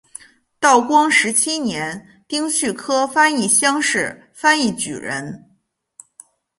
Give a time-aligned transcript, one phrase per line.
[0.59, 5.51] 道光十七年丁酉科翻译乡试翻译举人。